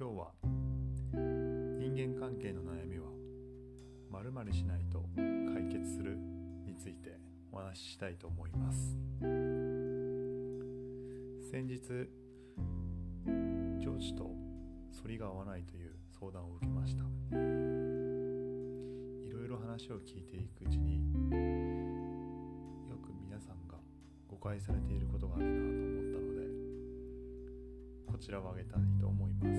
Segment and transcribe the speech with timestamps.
[0.00, 0.32] 今日は
[1.12, 3.10] 人間関係の悩みは
[4.10, 6.16] 〇〇しないと解決する
[6.64, 7.18] について
[7.52, 8.96] お話ししたいと思います。
[11.50, 11.78] 先日
[13.78, 14.30] 上司と
[15.02, 17.02] 反りが合わないという相談を受けました。
[17.02, 17.06] い
[19.30, 20.96] ろいろ話を聞いていくうちに
[22.88, 23.76] よく皆さんが
[24.28, 26.19] 誤解されていることがあるなと思った。
[28.20, 29.50] ちらを挙げたいと思います。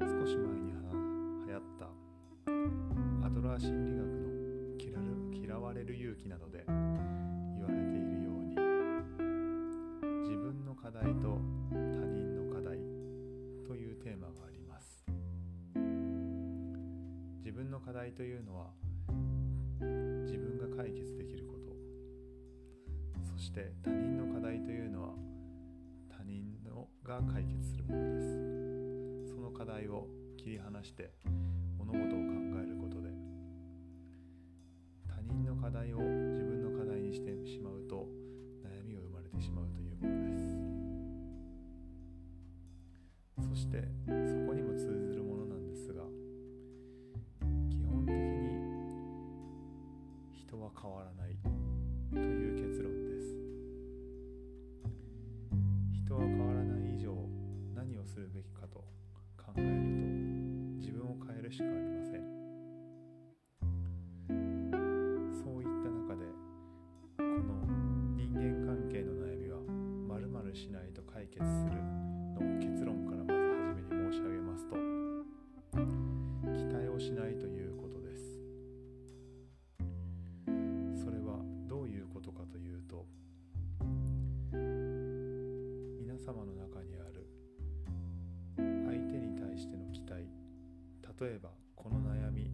[0.00, 0.80] 少し前には
[1.46, 1.84] 流行った
[3.26, 4.24] アドラー心理学の
[4.78, 6.74] 嫌嫌われる勇気などで言
[7.62, 8.56] われているように
[10.22, 11.38] 自分の課題と
[11.70, 12.78] 他人の課題
[13.66, 15.04] というテーマがあります。
[17.40, 18.70] 自分の課題というのは
[19.80, 21.74] 自分が解決できること。
[23.22, 25.14] そして他人の課題というのは
[26.08, 29.34] 他人のが解決するものです。
[29.34, 31.12] その課題を切り離して
[31.78, 32.14] 物事を考
[32.62, 33.10] えることで。
[35.08, 38.08] 他人の課題を自分の課題にしてしまうと
[38.62, 40.44] 悩みが生まれてしまうというものです。
[43.48, 45.03] そしてそこにも通ず
[50.54, 51.36] 人は変わらない。
[52.12, 53.34] という結論です。
[55.92, 57.12] 人は変わらない以上
[57.74, 58.78] 何をするべきかと
[59.36, 59.72] 考えると
[60.78, 62.22] 自分を変えるしかありません。
[65.42, 66.24] そういった中で
[67.18, 67.66] この
[68.14, 71.82] 人間関係の悩みは〇〇しないと解決する
[72.38, 72.63] の
[91.20, 92.50] 例えばこの悩み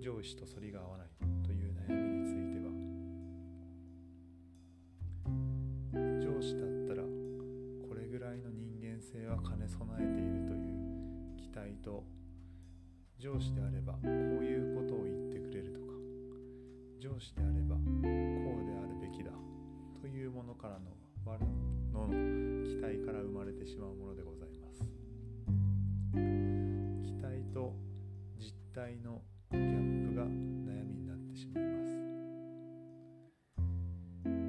[0.00, 1.08] 上司と反りが合わない
[1.44, 2.70] という悩みについては
[6.22, 7.02] 上司だったら
[7.88, 10.78] これぐらいの人間性は兼ね備えているという
[11.36, 12.04] 期待と
[13.18, 14.06] 上司であればこう
[14.44, 15.86] いうことを言ってくれるとか
[17.00, 18.08] 上司であればこうで
[18.78, 19.32] あるべきだ
[20.00, 20.94] というものからの
[21.26, 22.06] 我の
[22.64, 24.07] 期待から生まれてしまうもの
[27.58, 27.74] と
[28.38, 29.20] 実態の
[29.50, 30.30] ギャップが悩
[30.84, 31.90] みになってしまいます。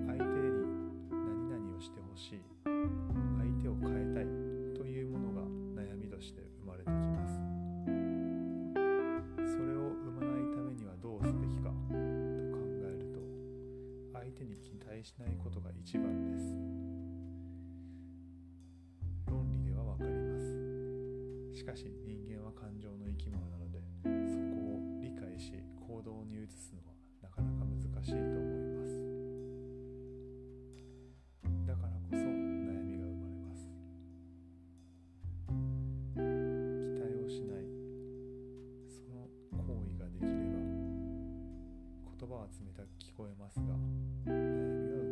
[0.06, 0.62] 相手に
[1.10, 2.70] 何々をしてほしい相
[3.60, 4.26] 手を変えたい
[4.78, 5.42] というものが
[5.82, 7.34] 悩みとして生まれてきます。
[9.54, 13.18] それを生まないためにはどうすべきかと考えると
[14.14, 16.89] 相手に期待しないことが一番です。
[21.60, 28.96] しかし人間は感情の生き物なのでそこを理解し行動に移すのはなかなか難しいと思います。
[31.68, 33.68] だからこそ悩みが生まれます。
[36.16, 37.68] 期待をしない。
[38.88, 40.64] その行為ができれば
[42.16, 43.76] 言葉は冷たく聞こえますが
[44.24, 45.09] 悩みは生まれませ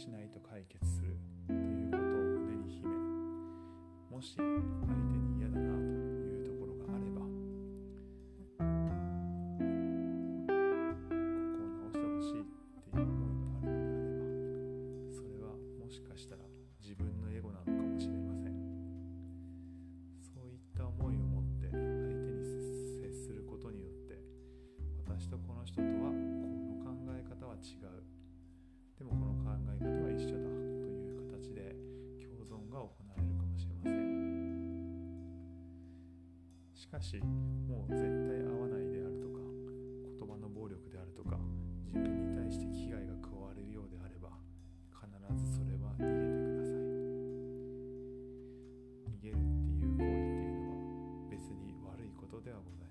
[0.00, 1.14] しないと解決する
[1.46, 4.34] ということを胸に秘めもし
[36.90, 37.16] かし
[37.68, 39.38] もう絶対会わないであるとか
[40.18, 41.38] 言葉の暴力であるとか
[41.86, 44.30] 自分に対して危害が加わるようであれば
[44.90, 45.06] 必
[45.38, 46.82] ずそれは逃げてください。
[49.06, 49.38] 逃げるっ
[49.78, 52.89] ていう行為っていうのは別に悪いことではございません。